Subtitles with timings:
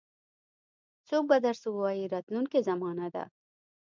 [1.07, 3.23] څوک به درس ووایي راتلونکې زمانه ده.